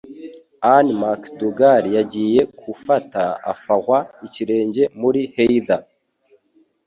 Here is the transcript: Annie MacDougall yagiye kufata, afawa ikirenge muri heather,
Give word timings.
Annie 0.73 0.97
MacDougall 1.01 1.83
yagiye 1.97 2.41
kufata, 2.59 3.23
afawa 3.51 3.97
ikirenge 4.27 4.83
muri 5.01 5.21
heather, 5.35 5.83